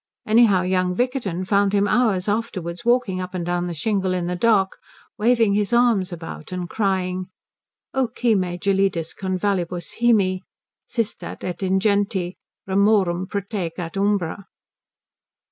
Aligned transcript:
Anyhow 0.25 0.63
young 0.63 0.95
Vickerton 0.95 1.45
found 1.45 1.73
him 1.73 1.87
hours 1.87 2.27
afterwards 2.27 2.83
walking 2.83 3.21
up 3.21 3.35
and 3.35 3.45
down 3.45 3.67
the 3.67 3.75
shingle 3.75 4.15
in 4.15 4.25
the 4.25 4.35
dark, 4.35 4.79
waving 5.15 5.53
his 5.53 5.73
arms 5.73 6.11
about 6.11 6.51
and 6.51 6.67
crying 6.67 7.27
"O, 7.93 8.07
qui 8.07 8.33
me 8.33 8.57
gelidis 8.57 9.13
convallibus 9.13 9.99
Haemi 9.99 10.41
Sistat 10.89 11.43
et 11.43 11.59
ingenti 11.59 12.35
ramorum 12.67 13.27
protegat 13.27 13.95
umbra!" 13.95 14.47